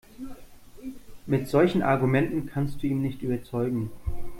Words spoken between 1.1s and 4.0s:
Mit solchen Argumenten kannst du ihn nicht überzeugen.